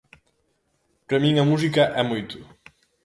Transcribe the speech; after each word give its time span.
Para 1.05 1.19
min 1.23 1.35
a 1.37 1.45
música 1.51 1.83
é 2.01 2.03
moito. 2.11 2.37